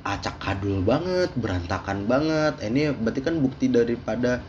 [0.00, 2.56] acak kadul banget berantakan banget.
[2.64, 4.40] Ini berarti kan bukti daripada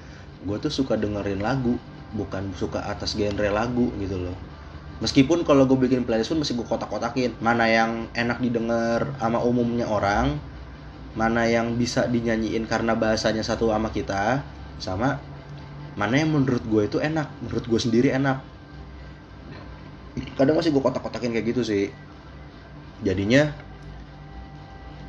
[0.48, 1.76] gue tuh suka dengerin lagu
[2.12, 4.38] bukan suka atas genre lagu gitu loh.
[5.02, 7.34] Meskipun kalau gue bikin playlist pun masih gue kotak-kotakin.
[7.42, 10.38] Mana yang enak didengar sama umumnya orang
[11.12, 14.40] mana yang bisa dinyanyiin karena bahasanya satu sama kita
[14.80, 15.20] sama
[16.00, 18.40] mana yang menurut gue itu enak menurut gue sendiri enak.
[20.40, 21.92] Kadang masih gue kotak-kotakin kayak gitu sih.
[23.04, 23.52] Jadinya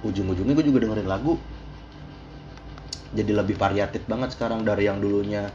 [0.02, 1.38] ujung-ujungnya gue juga dengerin lagu.
[3.12, 5.52] Jadi lebih variatif banget sekarang dari yang dulunya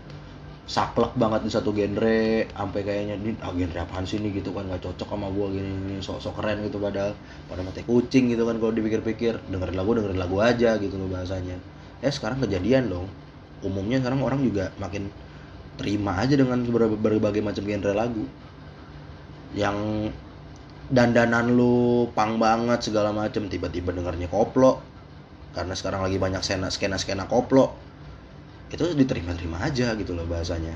[0.67, 4.35] saklek banget di satu genre sampai kayaknya ini ah, genre apaan sih ini?
[4.35, 7.15] gitu kan nggak cocok sama gue gini, gini sok-sok keren gitu padahal
[7.47, 11.55] pada mati kucing gitu kan kalau dipikir-pikir dengerin lagu dengerin lagu aja gitu loh bahasanya.
[12.03, 13.07] Eh sekarang kejadian dong.
[13.63, 15.07] Umumnya sekarang orang juga makin
[15.79, 16.59] terima aja dengan
[16.99, 18.27] berbagai, macam genre lagu.
[19.55, 20.11] Yang
[20.91, 24.83] dandanan lu pang banget segala macem tiba-tiba dengarnya koplo.
[25.55, 27.86] Karena sekarang lagi banyak skena skena skena koplo
[28.67, 30.75] itu diterima-terima aja gitu loh bahasanya.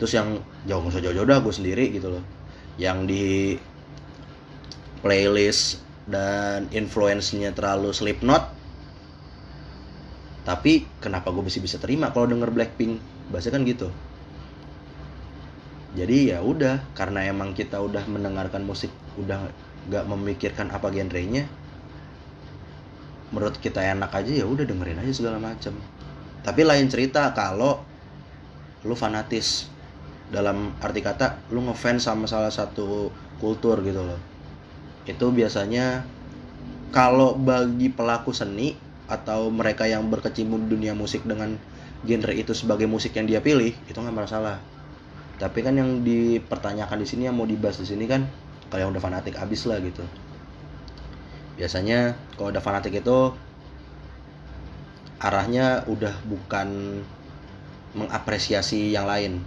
[0.00, 2.24] Terus yang jauh nggak jauh-jauh dah gue sendiri gitu loh.
[2.80, 3.26] Yang di
[5.04, 8.58] playlist dan influence-nya terlalu Slipknot
[10.48, 12.96] tapi kenapa gue bisa bisa terima kalau denger Blackpink?
[13.28, 13.92] Bahasa kan gitu.
[15.92, 18.88] Jadi ya udah karena emang kita udah mendengarkan musik
[19.20, 19.44] udah
[19.92, 21.44] nggak memikirkan apa genrenya
[23.28, 25.76] menurut kita enak aja ya udah dengerin aja segala macam
[26.46, 27.82] tapi lain cerita kalau
[28.86, 29.66] lu fanatis
[30.28, 33.08] dalam arti kata lu ngefans sama salah satu
[33.40, 34.20] kultur gitu loh.
[35.08, 36.04] Itu biasanya
[36.92, 38.76] kalau bagi pelaku seni
[39.08, 41.56] atau mereka yang berkecimpung dunia musik dengan
[42.04, 44.60] genre itu sebagai musik yang dia pilih itu nggak masalah.
[45.38, 48.26] Tapi kan yang dipertanyakan di sini yang mau dibahas di sini kan
[48.68, 50.04] kalau udah fanatik abis lah gitu.
[51.56, 53.32] Biasanya kalau udah fanatik itu
[55.18, 57.02] arahnya udah bukan
[57.96, 59.42] mengapresiasi yang lain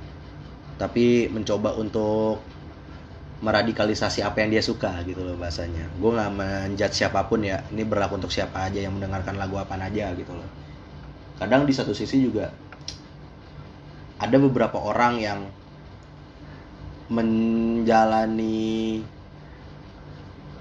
[0.75, 2.41] tapi mencoba untuk
[3.41, 5.81] meradikalisasi apa yang dia suka gitu loh bahasanya.
[5.97, 9.77] Gue nggak menjat siapa pun ya ini berlaku untuk siapa aja yang mendengarkan lagu apa
[9.81, 10.49] aja gitu loh.
[11.41, 12.53] Kadang di satu sisi juga
[14.21, 15.39] ada beberapa orang yang
[17.09, 19.01] menjalani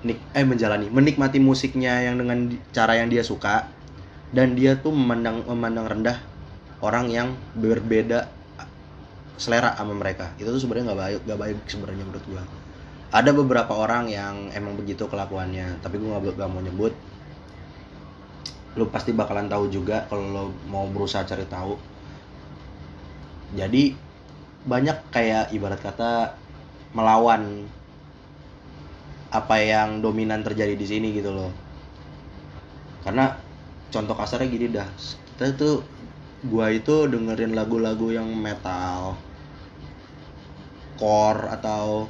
[0.01, 3.69] nik eh menjalani menikmati musiknya yang dengan cara yang dia suka
[4.31, 6.19] dan dia tuh memandang memandang rendah
[6.81, 8.31] orang yang berbeda
[9.41, 10.31] selera sama mereka.
[10.37, 12.43] Itu tuh sebenarnya nggak baik nggak baik sebenarnya menurut gua.
[13.11, 16.93] Ada beberapa orang yang emang begitu kelakuannya tapi gua nggak mau nyebut.
[18.79, 21.75] Lu pasti bakalan tahu juga kalau lo mau berusaha cari tahu.
[23.59, 23.97] Jadi
[24.63, 26.39] banyak kayak ibarat kata
[26.95, 27.67] melawan
[29.31, 31.51] apa yang dominan terjadi di sini gitu loh.
[33.03, 33.50] Karena
[33.91, 34.89] contoh kasarnya gini dah.
[35.37, 35.83] Kita tuh
[36.47, 39.19] gua itu dengerin lagu-lagu yang metal
[40.97, 42.09] core atau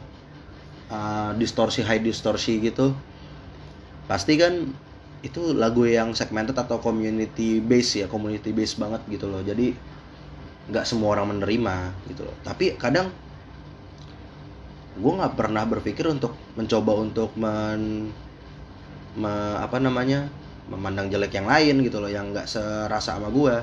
[0.90, 2.94] uh, distorsi high distorsi gitu.
[4.06, 4.70] Pasti kan
[5.20, 9.40] itu lagu yang segmented atau community base ya community base banget gitu loh.
[9.44, 9.72] Jadi
[10.70, 11.74] nggak semua orang menerima
[12.10, 12.36] gitu loh.
[12.46, 13.10] Tapi kadang
[15.00, 18.10] gue nggak pernah berpikir untuk mencoba untuk men
[19.16, 20.26] me, apa namanya
[20.70, 23.54] memandang jelek yang lain gitu loh yang nggak serasa sama gue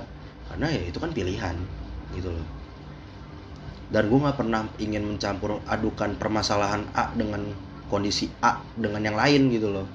[0.52, 1.56] karena ya itu kan pilihan
[2.13, 2.46] gitu loh.
[3.88, 7.48] Dan gue nggak pernah ingin mencampur adukan permasalahan A dengan
[7.88, 9.88] kondisi A dengan yang lain gitu loh.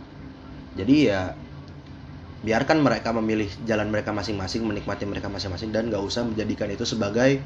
[0.73, 1.37] Jadi ya
[2.43, 7.39] biarkan mereka memilih jalan mereka masing-masing menikmati mereka masing-masing dan gak usah menjadikan itu sebagai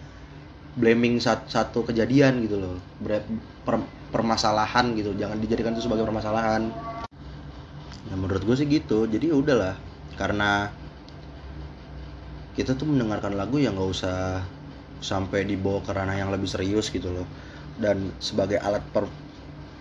[0.78, 2.78] blaming satu, kejadian gitu loh.
[3.02, 3.76] Per,
[4.14, 5.12] permasalahan gitu.
[5.18, 6.70] Jangan dijadikan itu sebagai permasalahan
[8.06, 9.06] ya menurut gue sih gitu.
[9.10, 9.74] Jadi ya udahlah
[10.16, 10.70] karena
[12.56, 14.40] kita tuh mendengarkan lagu yang gak usah
[15.04, 17.26] sampai dibawa ke ranah yang lebih serius gitu loh.
[17.76, 19.04] Dan sebagai alat per,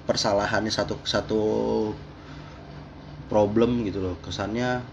[0.04, 1.42] persalahannya satu satu
[3.32, 4.16] problem gitu loh.
[4.22, 4.84] Kesannya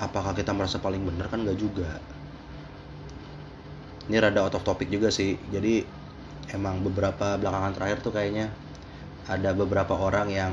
[0.00, 1.28] apakah kita merasa paling benar?
[1.28, 1.90] Kan nggak juga.
[4.08, 5.36] Ini rada out of juga sih.
[5.52, 5.84] Jadi
[6.56, 8.48] emang beberapa belakangan terakhir tuh kayaknya
[9.28, 10.52] ada beberapa orang yang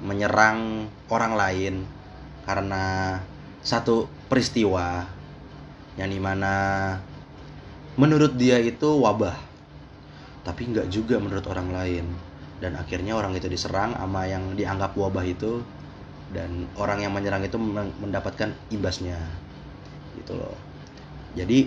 [0.00, 1.74] menyerang orang lain
[2.48, 3.18] karena
[3.60, 5.04] satu peristiwa
[6.00, 6.54] yang di mana
[8.00, 9.52] menurut dia itu wabah
[10.42, 12.06] tapi nggak juga menurut orang lain.
[12.62, 15.62] Dan akhirnya orang itu diserang sama yang dianggap wabah itu
[16.30, 17.58] dan orang yang menyerang itu
[17.98, 19.18] mendapatkan imbasnya.
[20.18, 20.54] Gitu loh.
[21.34, 21.66] Jadi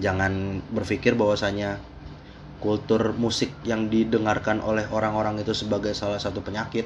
[0.00, 1.80] jangan berpikir bahwasanya
[2.66, 6.82] kultur musik yang didengarkan oleh orang-orang itu sebagai salah satu penyakit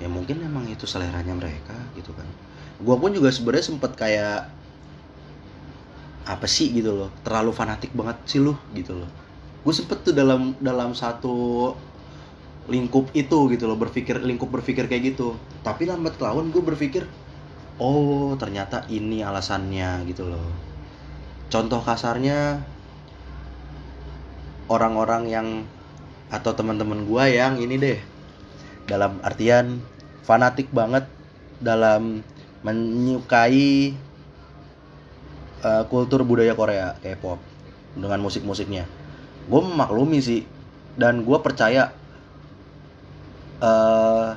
[0.00, 2.24] ya mungkin emang itu seleranya mereka gitu kan.
[2.80, 4.48] Gue pun juga sebenarnya sempet kayak
[6.24, 9.10] apa sih gitu loh terlalu fanatik banget sih lu gitu loh.
[9.60, 11.68] Gue sempet tuh dalam dalam satu
[12.72, 15.36] lingkup itu gitu loh berpikir lingkup berpikir kayak gitu.
[15.60, 17.04] Tapi lambat laun gue berpikir
[17.76, 20.48] oh ternyata ini alasannya gitu loh.
[21.52, 22.62] Contoh kasarnya
[24.68, 25.48] orang-orang yang
[26.28, 27.98] atau teman-teman gue yang ini deh.
[28.88, 29.80] Dalam artian
[30.24, 31.08] fanatik banget
[31.60, 32.20] dalam
[32.62, 33.96] menyukai
[35.64, 37.40] uh, kultur budaya Korea K-pop
[37.96, 38.84] dengan musik-musiknya.
[39.48, 40.44] Gue memaklumi sih
[41.00, 41.96] dan gue percaya
[43.64, 44.36] uh,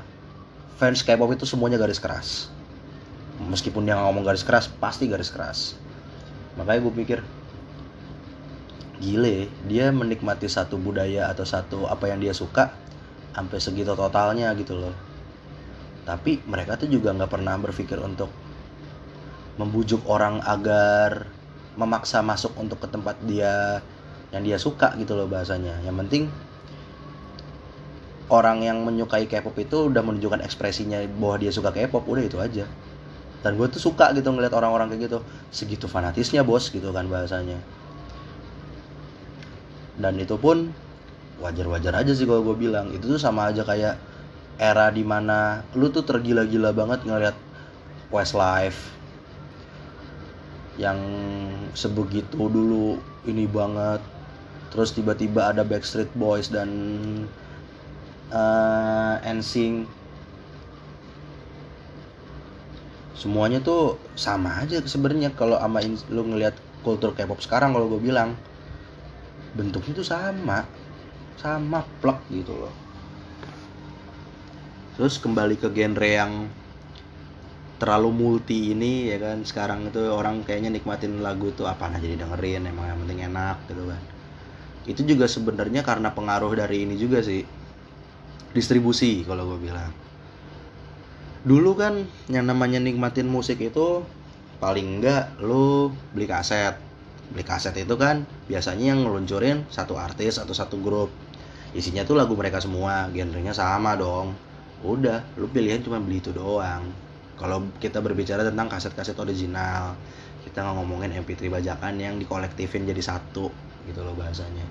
[0.79, 2.47] fans K-pop itu semuanya garis keras.
[3.41, 5.75] Meskipun dia ngomong garis keras pasti garis keras.
[6.55, 7.19] Makanya gue pikir
[9.01, 12.69] gile dia menikmati satu budaya atau satu apa yang dia suka
[13.33, 14.93] sampai segitu totalnya gitu loh.
[16.05, 18.29] Tapi mereka tuh juga nggak pernah berpikir untuk
[19.57, 21.25] membujuk orang agar
[21.75, 23.81] memaksa masuk untuk ke tempat dia
[24.29, 25.81] yang dia suka gitu loh bahasanya.
[25.81, 26.23] Yang penting
[28.31, 32.69] orang yang menyukai K-pop itu udah menunjukkan ekspresinya bahwa dia suka K-pop udah itu aja.
[33.41, 35.19] Dan gue tuh suka gitu ngeliat orang-orang kayak gitu.
[35.49, 37.80] Segitu fanatisnya bos gitu kan bahasanya
[40.01, 40.73] dan itu pun
[41.41, 42.89] wajar-wajar aja sih kalau gue bilang.
[42.91, 43.95] Itu tuh sama aja kayak
[44.57, 47.37] era di mana lu tuh tergila-gila banget ngeliat
[48.11, 48.91] Westlife
[50.75, 50.99] yang
[51.77, 54.01] sebegitu dulu ini banget.
[54.71, 56.69] Terus tiba-tiba ada Backstreet Boys dan
[58.31, 60.01] uh, NSYNC
[63.21, 65.77] semuanya tuh sama aja sebenarnya kalau ama
[66.09, 68.33] lu ngelihat kultur K-pop sekarang kalau gue bilang
[69.51, 70.63] bentuknya tuh sama
[71.41, 72.73] sama plek gitu loh.
[74.95, 76.33] Terus kembali ke genre yang
[77.81, 82.69] terlalu multi ini ya kan sekarang itu orang kayaknya nikmatin lagu tuh apa aja didengerin
[82.69, 84.01] emang yang penting enak gitu kan.
[84.85, 87.41] Itu juga sebenarnya karena pengaruh dari ini juga sih
[88.53, 89.89] distribusi kalau gue bilang.
[91.41, 94.05] Dulu kan yang namanya nikmatin musik itu
[94.61, 96.90] paling enggak lu beli kaset
[97.31, 101.09] beli kaset itu kan biasanya yang ngeluncurin satu artis atau satu grup.
[101.71, 104.35] Isinya tuh lagu mereka semua genrenya sama dong.
[104.83, 106.83] Udah lu pilihan cuma beli itu doang.
[107.39, 109.95] Kalau kita berbicara tentang kaset-kaset original
[110.41, 113.47] kita ngomongin MP3 bajakan yang dikolektifin jadi satu
[113.87, 114.65] gitu loh bahasanya.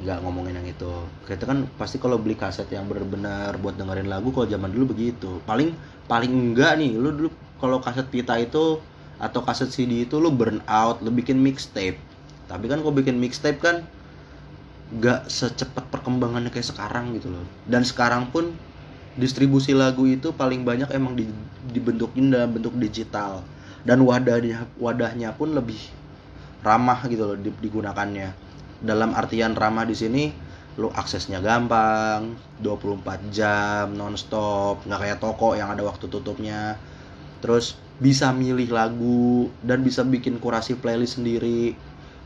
[0.00, 0.92] Nggak ngomongin yang itu.
[1.28, 5.44] Kita kan pasti kalau beli kaset yang benar-benar buat dengerin lagu kalau zaman dulu begitu.
[5.44, 5.76] Paling
[6.08, 7.28] paling enggak nih lu dulu
[7.60, 8.80] kalau kaset pita itu
[9.20, 12.00] atau kaset CD itu lu burn out lu bikin mixtape.
[12.48, 13.84] Tapi kan kau bikin mixtape kan
[14.90, 17.44] nggak secepat perkembangannya kayak sekarang gitu loh.
[17.68, 18.50] Dan sekarang pun
[19.14, 21.28] distribusi lagu itu paling banyak emang di,
[21.70, 23.44] dibentukin dalam bentuk digital.
[23.84, 25.78] Dan wadahnya wadahnya pun lebih
[26.64, 28.32] ramah gitu loh digunakannya.
[28.80, 30.24] Dalam artian ramah di sini
[30.80, 36.74] lu aksesnya gampang 24 jam nonstop nggak kayak toko yang ada waktu tutupnya.
[37.44, 41.76] Terus bisa milih lagu dan bisa bikin kurasi playlist sendiri.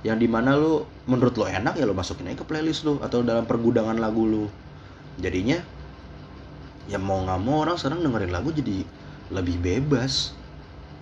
[0.07, 3.27] Yang di mana lu menurut lo enak ya lo masukin aja ke playlist lu atau
[3.27, 4.47] dalam pergudangan lagu lu.
[5.19, 5.59] Jadinya
[6.87, 8.87] ya mau nggak mau orang sekarang dengerin lagu jadi
[9.35, 10.31] lebih bebas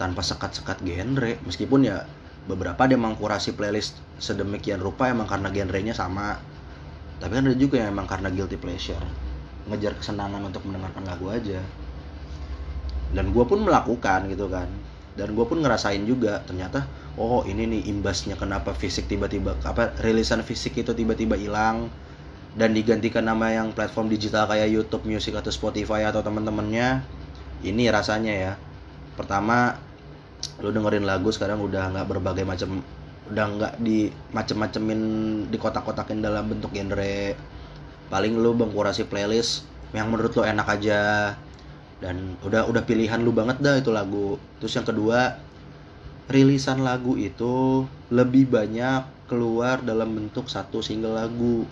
[0.00, 1.36] tanpa sekat-sekat genre.
[1.44, 2.08] Meskipun ya
[2.48, 6.40] beberapa dia emang kurasi playlist sedemikian rupa emang karena genrenya sama.
[7.20, 9.04] Tapi kan ada juga yang emang karena guilty pleasure.
[9.68, 11.60] Ngejar kesenangan untuk mendengarkan lagu aja
[13.12, 14.68] dan gue pun melakukan gitu kan.
[15.12, 16.88] Dan gue pun ngerasain juga ternyata
[17.20, 21.92] oh ini nih imbasnya kenapa fisik tiba-tiba apa rilisan fisik itu tiba-tiba hilang.
[22.52, 27.00] Dan digantikan nama yang platform digital kayak YouTube Music atau Spotify atau teman-temannya
[27.64, 28.52] ini rasanya ya.
[29.16, 29.76] Pertama
[30.60, 32.84] lu dengerin lagu sekarang udah nggak berbagai macam
[33.32, 35.00] udah nggak di macem-macemin
[35.48, 37.32] di kotak-kotakin dalam bentuk genre.
[38.12, 39.64] Paling lu bengkurasi playlist
[39.96, 41.32] yang menurut lu enak aja
[42.02, 45.38] dan udah udah pilihan lu banget dah itu lagu terus yang kedua
[46.26, 51.62] rilisan lagu itu lebih banyak keluar dalam bentuk satu single lagu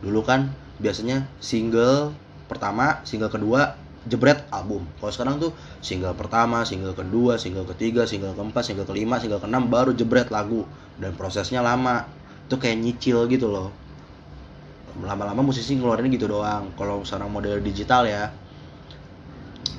[0.00, 0.48] dulu kan
[0.80, 2.16] biasanya single
[2.48, 4.84] pertama single kedua jebret album.
[5.00, 9.72] Kalau sekarang tuh single pertama, single kedua, single ketiga, single keempat, single kelima, single keenam
[9.72, 10.68] baru jebret lagu
[11.00, 12.04] dan prosesnya lama.
[12.44, 13.72] Itu kayak nyicil gitu loh.
[14.94, 18.30] lama-lama musisi ngeluarin gitu doang kalau sekarang model digital ya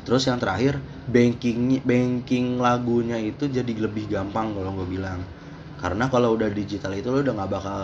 [0.05, 0.77] terus yang terakhir
[1.09, 5.19] banking banking lagunya itu jadi lebih gampang kalau gue bilang.
[5.75, 7.81] Karena kalau udah digital itu lo udah nggak bakal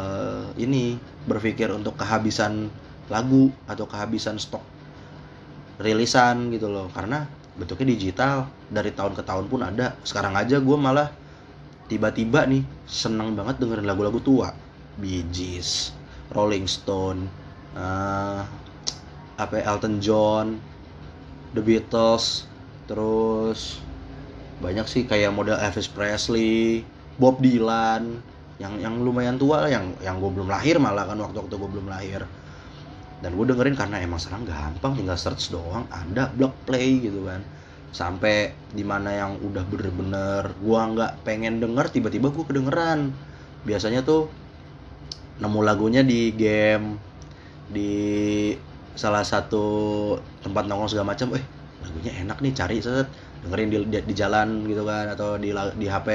[0.58, 0.96] ini
[1.28, 2.72] berpikir untuk kehabisan
[3.12, 4.64] lagu atau kehabisan stok
[5.82, 6.88] rilisan gitu loh.
[6.94, 7.26] Karena
[7.58, 9.98] bentuknya digital dari tahun ke tahun pun ada.
[10.06, 11.12] Sekarang aja gue malah
[11.92, 14.56] tiba-tiba nih seneng banget dengerin lagu-lagu tua.
[14.96, 15.92] Bee Gees
[16.32, 17.28] Rolling Stone
[17.76, 18.44] uh,
[19.40, 20.71] apa ya, Elton John
[21.52, 22.48] The Beatles
[22.88, 23.80] terus
[24.62, 26.86] banyak sih kayak model Elvis Presley
[27.18, 28.22] Bob Dylan
[28.62, 31.70] yang yang lumayan tua lah yang yang gue belum lahir malah kan waktu waktu gue
[31.70, 32.22] belum lahir.
[33.22, 37.42] Dan gue dengerin karena emang sekarang gampang tinggal search doang ada blog play gitu kan.
[37.92, 43.14] Sampai di mana yang udah bener-bener gue nggak pengen denger tiba-tiba gue kedengeran.
[43.66, 44.30] Biasanya tuh
[45.42, 47.02] nemu lagunya di game
[47.70, 47.94] di
[48.96, 49.64] salah satu
[50.44, 51.44] tempat nongkrong segala macam eh
[51.82, 53.08] lagunya enak nih cari set.
[53.42, 56.08] Dengerin di, di, di jalan gitu kan atau di di HP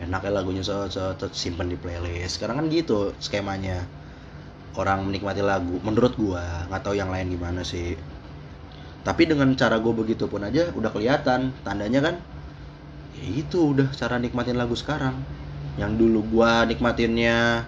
[0.00, 2.38] enak ya lagunya so, so, so simpen di playlist.
[2.40, 3.82] Sekarang kan gitu skemanya.
[4.78, 7.98] Orang menikmati lagu menurut gua nggak tahu yang lain gimana sih.
[9.02, 12.14] Tapi dengan cara gue begitu pun aja udah kelihatan tandanya kan
[13.16, 15.18] ya itu udah cara nikmatin lagu sekarang.
[15.74, 17.66] Yang dulu gua nikmatinnya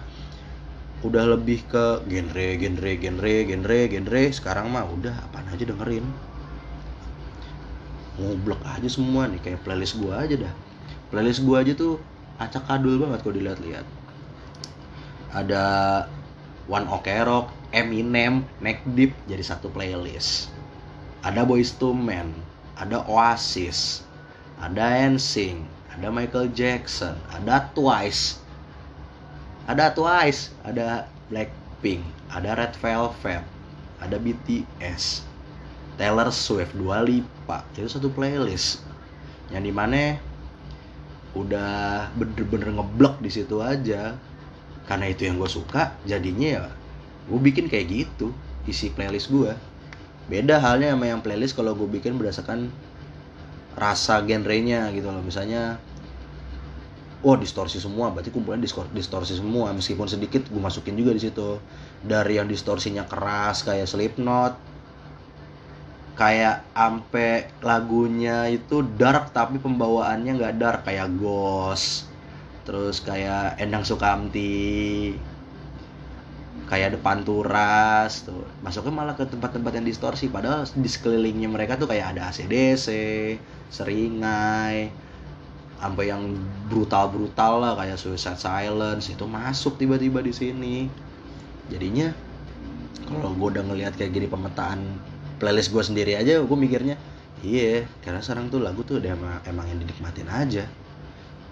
[1.03, 4.21] udah lebih ke genre genre genre genre genre.
[4.31, 6.05] Sekarang mah udah apa aja dengerin.
[8.17, 10.53] Ngoblok aja semua nih kayak playlist gua aja dah.
[11.11, 11.99] Playlist gua aja tuh
[12.39, 13.85] acak adul banget kalau dilihat-lihat.
[15.33, 15.63] Ada
[16.69, 20.49] One Ok Rock, Eminem, Neck Deep jadi satu playlist.
[21.25, 24.01] Ada Boyz II Men ada Oasis
[24.57, 28.42] ada NSYNC ada Michael Jackson ada Twice
[29.67, 33.43] ada Twice, ada Blackpink, ada Red Velvet,
[34.03, 35.23] ada BTS,
[35.95, 38.83] Taylor Swift, Dua Lipa, itu satu playlist.
[39.53, 40.01] Yang di mana
[41.33, 44.13] udah bener-bener ngeblok di situ aja.
[44.83, 46.63] Karena itu yang gue suka jadinya ya
[47.23, 48.35] gue bikin kayak gitu
[48.67, 49.55] isi playlist gue
[50.27, 52.67] beda halnya sama yang playlist kalau gue bikin berdasarkan
[53.75, 55.23] rasa genrenya gitu loh.
[55.23, 55.81] Misalnya
[57.23, 58.11] oh distorsi semua.
[58.11, 58.59] Berarti kumpulan
[58.93, 59.71] distorsi semua.
[59.71, 61.57] Meskipun sedikit gue masukin juga di situ.
[62.03, 64.53] Dari yang distorsinya keras kayak Slipknot.
[66.13, 70.81] Kayak ampe lagunya itu dark tapi pembawaannya nggak dark.
[70.85, 72.11] Kayak Ghost.
[72.67, 75.15] Terus kayak Endang Sukamti.
[76.63, 80.27] Kayak depan turas tuh masuknya malah ke tempat-tempat yang distorsi.
[80.27, 82.87] Padahal di sekelilingnya mereka tuh kayak ada ACDC
[83.67, 84.91] Seringai
[85.83, 86.31] sampai yang
[86.71, 90.87] brutal-brutal lah kayak Suicide Silence itu masuk tiba-tiba di sini.
[91.67, 92.07] Jadinya
[93.03, 94.79] kalau gue udah ngelihat kayak gini pemetaan
[95.43, 96.95] playlist gue sendiri aja gue mikirnya
[97.43, 100.63] iya karena sekarang tuh lagu tuh udah emang, emang yang dinikmatin aja.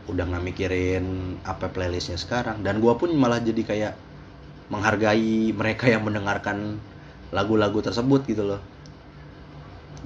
[0.07, 2.63] Udah nggak mikirin apa playlistnya sekarang.
[2.63, 3.93] Dan gue pun malah jadi kayak
[4.71, 6.79] menghargai mereka yang mendengarkan
[7.35, 8.63] lagu-lagu tersebut gitu loh.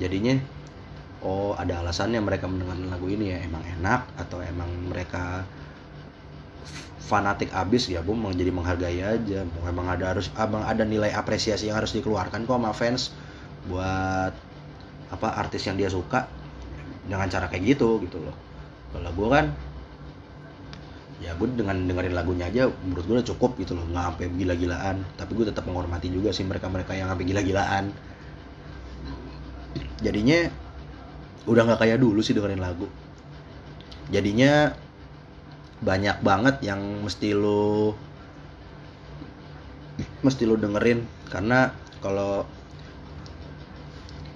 [0.01, 0.41] Jadinya
[1.25, 3.41] oh ada alasannya mereka mendengarkan lagu ini ya.
[3.41, 5.41] Emang enak atau emang mereka
[7.01, 7.89] fanatik abis?
[7.89, 9.41] Ya gue jadi menghargai aja.
[9.65, 13.09] Emang ada harus abang ada nilai apresiasi yang harus dikeluarkan kok sama fans
[13.65, 14.33] buat
[15.09, 16.29] apa artis yang dia suka
[17.09, 18.37] dengan cara kayak gitu gitu loh.
[18.93, 19.45] Kalau gue kan
[21.23, 23.85] ya gue dengan dengerin lagunya aja menurut gue udah cukup gitu loh.
[23.89, 25.01] Nggak sampai gila-gilaan.
[25.17, 27.89] Tapi gue tetap menghormati juga sih mereka-mereka yang sampai gila-gilaan.
[30.03, 30.64] Jadinya
[31.45, 32.89] udah nggak kayak dulu sih dengerin lagu.
[34.09, 34.73] Jadinya
[35.81, 37.93] banyak banget yang mesti lo
[40.25, 41.05] mesti lo dengerin.
[41.29, 41.69] Karena
[42.01, 42.45] kalau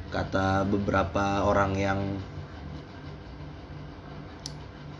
[0.09, 1.99] kata beberapa orang yang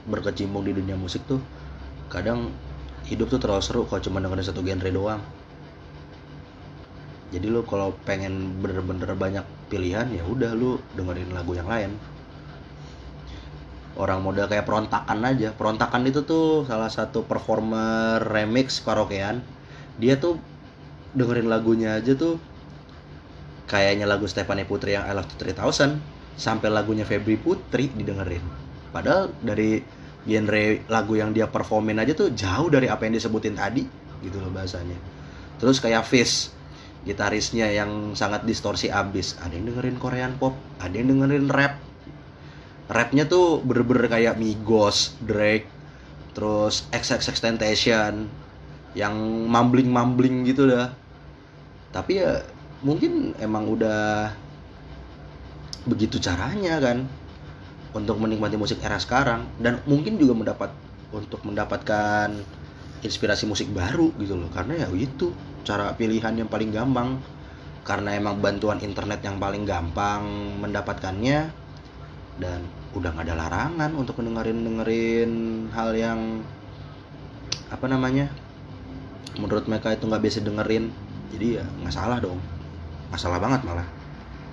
[0.10, 1.42] berkecimpung di dunia musik tuh
[2.10, 2.50] kadang
[3.06, 5.22] hidup tuh terlalu seru kalau cuma dengerin satu genre doang
[7.30, 11.94] jadi lo kalau pengen bener-bener banyak pilihan ya udah lu dengerin lagu yang lain.
[13.94, 15.54] Orang model kayak perontakan aja.
[15.54, 19.46] Perontakan itu tuh salah satu performer remix karaokean.
[20.02, 20.42] Dia tuh
[21.14, 22.42] dengerin lagunya aja tuh
[23.70, 25.62] kayaknya lagu Stephanie Putri yang I Love 3000
[26.34, 28.42] sampai lagunya Febri Putri didengerin.
[28.90, 29.78] Padahal dari
[30.26, 33.86] genre lagu yang dia performin aja tuh jauh dari apa yang disebutin tadi
[34.26, 34.98] gitu loh bahasanya.
[35.60, 36.59] Terus kayak Fish
[37.08, 39.40] gitarisnya yang sangat distorsi abis.
[39.40, 41.80] Ada yang dengerin Korean pop ada yang dengerin rap.
[42.90, 45.70] Rapnya tuh bener-bener kayak Migos Drake
[46.34, 48.30] terus XXX Temptation
[48.98, 50.90] yang mumbling mumbling gitu dah.
[51.94, 52.42] Tapi ya
[52.82, 54.34] mungkin emang udah
[55.88, 57.08] begitu caranya kan
[57.94, 59.46] untuk menikmati musik era sekarang.
[59.62, 60.72] Dan mungkin juga mendapat
[61.14, 62.34] untuk mendapatkan
[63.06, 64.50] inspirasi musik baru gitu loh.
[64.50, 65.34] Karena ya itu
[65.66, 67.20] cara pilihan yang paling gampang.
[67.84, 70.22] Karena emang bantuan internet yang paling gampang
[70.62, 71.50] mendapatkannya
[72.40, 72.60] dan
[72.94, 75.32] udah nggak ada larangan untuk dengerin dengerin
[75.74, 76.42] hal yang
[77.70, 78.30] apa namanya
[79.38, 80.94] menurut mereka itu nggak bisa dengerin.
[81.34, 82.38] Jadi ya nggak salah dong.
[83.10, 83.99] Masalah banget malah